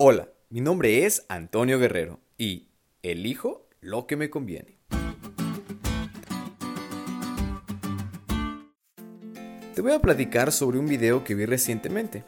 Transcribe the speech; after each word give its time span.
Hola, 0.00 0.28
mi 0.48 0.60
nombre 0.60 1.06
es 1.06 1.26
Antonio 1.28 1.76
Guerrero 1.80 2.20
y 2.38 2.68
elijo 3.02 3.66
lo 3.80 4.06
que 4.06 4.14
me 4.14 4.30
conviene. 4.30 4.78
Te 9.74 9.82
voy 9.82 9.90
a 9.90 9.98
platicar 9.98 10.52
sobre 10.52 10.78
un 10.78 10.86
video 10.86 11.24
que 11.24 11.34
vi 11.34 11.46
recientemente, 11.46 12.22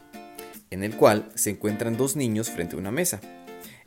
en 0.69 0.83
el 0.83 0.97
cual 0.97 1.29
se 1.35 1.51
encuentran 1.51 1.95
dos 1.95 2.17
niños 2.17 2.49
frente 2.49 2.75
a 2.75 2.79
una 2.79 2.91
mesa. 2.91 3.21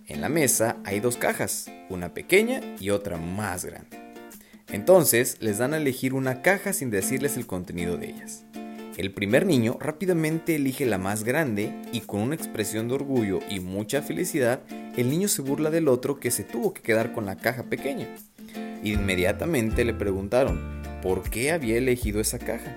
En 0.07 0.23
la 0.23 0.31
mesa 0.31 0.79
hay 0.87 1.01
dos 1.01 1.19
cajas, 1.19 1.71
una 1.91 2.15
pequeña 2.15 2.63
y 2.81 2.89
otra 2.89 3.19
más 3.19 3.67
grande. 3.67 3.99
Entonces 4.73 5.37
les 5.41 5.59
dan 5.59 5.75
a 5.75 5.77
elegir 5.77 6.15
una 6.15 6.41
caja 6.41 6.73
sin 6.73 6.89
decirles 6.89 7.37
el 7.37 7.47
contenido 7.47 7.99
de 7.99 8.07
ellas. 8.07 8.47
El 8.97 9.13
primer 9.13 9.45
niño 9.45 9.77
rápidamente 9.81 10.55
elige 10.55 10.87
la 10.87 10.99
más 10.99 11.25
grande 11.25 11.75
y 11.91 12.03
con 12.03 12.21
una 12.21 12.37
expresión 12.37 12.87
de 12.87 12.95
orgullo 12.95 13.41
y 13.51 13.59
mucha 13.59 14.03
felicidad, 14.03 14.63
el 14.97 15.11
niño 15.11 15.27
se 15.27 15.43
burla 15.43 15.71
del 15.71 15.89
otro 15.89 16.21
que 16.21 16.31
se 16.31 16.45
tuvo 16.45 16.73
que 16.73 16.83
quedar 16.83 17.13
con 17.13 17.27
la 17.27 17.37
caja 17.37 17.65
pequeña. 17.65 18.07
Inmediatamente 18.85 19.85
le 19.85 19.95
preguntaron 19.95 20.81
por 21.03 21.29
qué 21.29 21.51
había 21.51 21.77
elegido 21.77 22.21
esa 22.21 22.39
caja, 22.39 22.77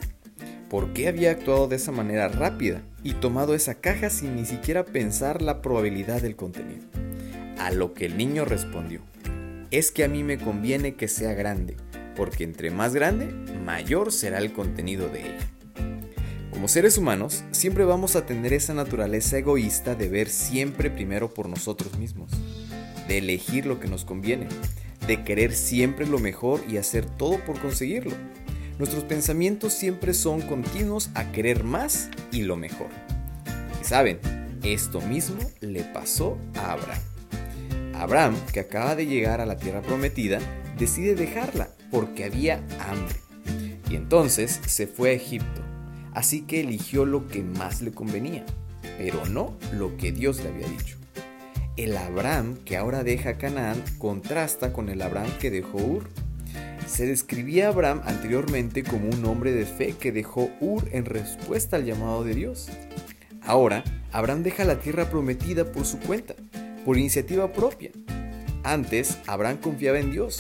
por 0.70 0.92
qué 0.92 1.08
había 1.08 1.30
actuado 1.30 1.68
de 1.68 1.76
esa 1.76 1.92
manera 1.92 2.30
rápida 2.30 2.82
y 3.04 3.14
tomado 3.14 3.54
esa 3.54 3.76
caja 3.76 4.10
sin 4.10 4.36
ni 4.36 4.46
siquiera 4.46 4.86
pensar 4.86 5.44
la 5.44 5.62
probabilidad 5.62 6.24
del 6.24 6.36
contenido. 6.36 6.84
A 7.60 7.70
lo 7.70 7.94
que 7.94 8.08
el 8.08 8.18
niño 8.18 8.44
respondió, 8.44 9.02
es 9.70 9.92
que 9.92 10.04
a 10.04 10.08
mí 10.08 10.24
me 10.24 10.40
conviene 10.40 10.96
que 10.96 11.08
sea 11.08 11.34
grande, 11.36 11.78
porque 12.16 12.44
entre 12.44 12.72
más 12.72 12.96
grande, 12.96 13.28
mayor 13.64 14.12
será 14.12 14.40
el 14.40 14.52
contenido 14.52 15.10
de 15.10 15.22
ella. 15.22 15.57
Como 16.68 16.74
seres 16.74 16.98
humanos, 16.98 17.46
siempre 17.52 17.86
vamos 17.86 18.18
a 18.18 18.26
tener 18.26 18.52
esa 18.52 18.74
naturaleza 18.74 19.38
egoísta 19.38 19.96
de 19.96 20.10
ver 20.10 20.28
siempre 20.28 20.92
primero 20.92 21.34
por 21.34 21.48
nosotros 21.48 21.98
mismos, 21.98 22.30
de 23.08 23.20
elegir 23.20 23.66
lo 23.66 23.80
que 23.80 23.88
nos 23.88 24.04
conviene, 24.04 24.50
de 25.08 25.24
querer 25.24 25.54
siempre 25.54 26.06
lo 26.06 26.20
mejor 26.20 26.62
y 26.68 26.76
hacer 26.76 27.06
todo 27.06 27.40
por 27.46 27.58
conseguirlo. 27.62 28.12
Nuestros 28.80 29.06
pensamientos 29.06 29.72
siempre 29.72 30.14
son 30.14 30.42
continuos 30.42 31.10
a 31.14 31.32
querer 31.32 31.64
más 31.64 32.10
y 32.34 32.42
lo 32.42 32.58
mejor. 32.58 32.90
Y 33.82 33.86
saben, 33.86 34.20
esto 34.62 35.00
mismo 35.00 35.40
le 35.62 35.86
pasó 35.86 36.38
a 36.56 36.74
Abraham. 36.74 37.02
Abraham, 37.94 38.36
que 38.52 38.60
acaba 38.60 38.98
de 38.98 39.06
llegar 39.06 39.40
a 39.40 39.46
la 39.46 39.56
tierra 39.56 39.82
prometida, 39.82 40.40
decide 40.78 41.16
dejarla 41.16 41.70
porque 41.92 42.26
había 42.26 42.62
hambre. 42.90 43.16
Y 43.90 43.96
entonces 43.96 44.60
se 44.68 44.86
fue 44.86 45.12
a 45.12 45.14
Egipto 45.14 45.67
así 46.18 46.42
que 46.42 46.62
eligió 46.62 47.06
lo 47.06 47.28
que 47.28 47.44
más 47.44 47.84
le 47.84 47.92
convenía, 47.92 48.44
pero 48.98 49.28
no 49.28 49.56
lo 49.74 49.98
que 49.98 50.12
Dios 50.12 50.42
le 50.42 50.50
había 50.50 50.68
dicho. 50.68 50.98
El 51.76 51.96
Abraham 51.96 52.58
que 52.66 52.76
ahora 52.76 53.04
deja 53.04 53.38
Canaán 53.38 53.84
contrasta 54.00 54.74
con 54.74 54.90
el 54.90 55.04
Abraham 55.04 55.30
que 55.40 55.52
dejó 55.52 55.78
Ur. 55.78 56.10
Se 56.88 57.06
describía 57.06 57.68
a 57.68 57.70
Abraham 57.70 58.02
anteriormente 58.04 58.82
como 58.82 59.08
un 59.08 59.24
hombre 59.26 59.52
de 59.52 59.68
fe 59.68 59.94
que 59.94 60.12
dejó 60.12 60.50
Ur 60.60 60.90
en 60.92 61.06
respuesta 61.06 61.76
al 61.76 61.86
llamado 61.86 62.24
de 62.24 62.34
Dios. 62.34 62.68
Ahora, 63.44 63.84
Abraham 64.12 64.42
deja 64.42 64.66
la 64.66 64.80
tierra 64.80 65.12
prometida 65.12 65.72
por 65.72 65.86
su 65.86 66.00
cuenta, 66.00 66.34
por 66.84 66.98
iniciativa 66.98 67.54
propia. 67.54 67.92
Antes, 68.64 69.20
Abraham 69.28 69.58
confiaba 69.58 70.00
en 70.00 70.12
Dios. 70.12 70.40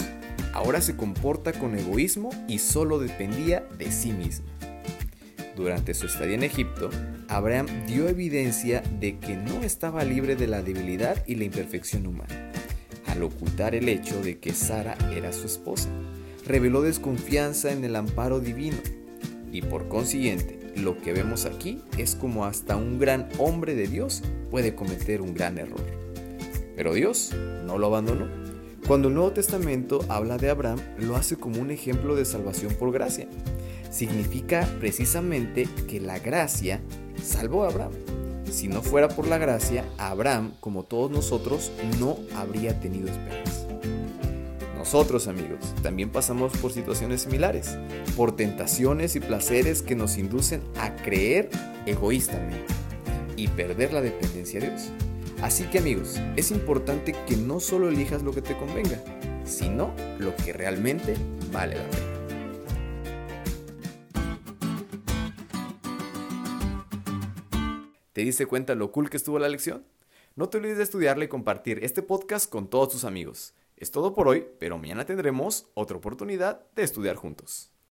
Ahora 0.53 0.81
se 0.81 0.95
comporta 0.95 1.53
con 1.53 1.77
egoísmo 1.77 2.31
y 2.47 2.57
solo 2.57 2.97
dependía 2.97 3.63
de 3.77 3.91
sí 3.91 4.11
mismo. 4.11 4.56
Durante 5.57 5.95
su 5.95 6.05
estadía 6.05 6.35
en 6.35 6.43
Egipto, 6.43 6.91
Abraham 7.27 7.65
dio 7.87 8.07
evidencia 8.07 8.83
de 8.99 9.17
que 9.17 9.35
no 9.35 9.63
estaba 9.63 10.03
libre 10.03 10.35
de 10.35 10.45
la 10.45 10.61
debilidad 10.61 11.23
y 11.25 11.33
la 11.33 11.45
imperfección 11.45 12.05
humana. 12.05 12.51
Al 13.07 13.23
ocultar 13.23 13.73
el 13.73 13.89
hecho 13.89 14.21
de 14.21 14.37
que 14.37 14.53
Sara 14.53 14.95
era 15.11 15.33
su 15.33 15.47
esposa, 15.47 15.89
reveló 16.45 16.83
desconfianza 16.83 17.71
en 17.71 17.83
el 17.83 17.95
amparo 17.95 18.39
divino. 18.39 18.77
Y 19.51 19.63
por 19.63 19.87
consiguiente, 19.87 20.59
lo 20.75 21.01
que 21.01 21.11
vemos 21.11 21.45
aquí 21.45 21.81
es 21.97 22.13
como 22.13 22.45
hasta 22.45 22.75
un 22.75 22.99
gran 22.99 23.27
hombre 23.39 23.73
de 23.73 23.87
Dios 23.87 24.21
puede 24.51 24.75
cometer 24.75 25.23
un 25.23 25.33
gran 25.33 25.57
error. 25.57 25.81
Pero 26.75 26.93
Dios 26.93 27.31
no 27.65 27.79
lo 27.79 27.87
abandonó. 27.87 28.46
Cuando 28.87 29.09
el 29.09 29.15
Nuevo 29.15 29.31
Testamento 29.31 29.99
habla 30.07 30.37
de 30.37 30.49
Abraham, 30.49 30.79
lo 30.97 31.17
hace 31.17 31.35
como 31.35 31.61
un 31.61 31.71
ejemplo 31.71 32.15
de 32.15 32.23
salvación 32.23 32.73
por 32.75 32.93
gracia 32.93 33.27
significa 33.89 34.67
precisamente 34.79 35.67
que 35.87 35.99
la 35.99 36.19
gracia 36.19 36.81
salvó 37.21 37.63
a 37.63 37.69
Abraham. 37.69 37.93
Si 38.49 38.67
no 38.67 38.81
fuera 38.81 39.09
por 39.09 39.27
la 39.27 39.37
gracia, 39.37 39.83
Abraham, 39.97 40.53
como 40.59 40.83
todos 40.83 41.11
nosotros, 41.11 41.71
no 41.99 42.17
habría 42.35 42.79
tenido 42.79 43.09
esperanza. 43.09 43.67
Nosotros, 44.77 45.27
amigos, 45.27 45.59
también 45.83 46.09
pasamos 46.09 46.55
por 46.57 46.71
situaciones 46.71 47.23
similares, 47.23 47.77
por 48.15 48.35
tentaciones 48.35 49.15
y 49.17 49.19
placeres 49.19 49.81
que 49.81 49.95
nos 49.95 50.17
inducen 50.17 50.61
a 50.79 50.95
creer 50.95 51.49
egoístamente 51.85 52.73
y 53.35 53.49
perder 53.49 53.91
la 53.91 54.01
dependencia 54.01 54.61
de 54.61 54.69
Dios. 54.69 54.91
Así 55.41 55.65
que 55.65 55.77
amigos, 55.77 56.19
es 56.35 56.49
importante 56.49 57.13
que 57.27 57.37
no 57.37 57.59
solo 57.59 57.89
elijas 57.89 58.23
lo 58.23 58.31
que 58.31 58.41
te 58.41 58.57
convenga, 58.57 59.03
sino 59.45 59.93
lo 60.17 60.35
que 60.35 60.51
realmente 60.51 61.13
vale 61.51 61.75
la 61.75 61.89
pena. 61.89 62.17
¿Te 68.13 68.21
diste 68.21 68.47
cuenta 68.47 68.73
lo 68.73 68.91
cool 68.91 69.11
que 69.11 69.17
estuvo 69.17 69.37
la 69.37 69.47
lección? 69.47 69.85
No 70.35 70.49
te 70.49 70.57
olvides 70.57 70.77
de 70.77 70.83
estudiarla 70.83 71.25
y 71.25 71.27
compartir 71.27 71.83
este 71.83 72.01
podcast 72.01 72.49
con 72.49 72.67
todos 72.67 72.89
tus 72.89 73.03
amigos. 73.03 73.53
Es 73.75 73.91
todo 73.91 74.15
por 74.15 74.27
hoy, 74.27 74.47
pero 74.59 74.79
mañana 74.79 75.05
tendremos 75.05 75.67
otra 75.75 75.97
oportunidad 75.97 76.65
de 76.75 76.81
estudiar 76.81 77.15
juntos. 77.15 77.76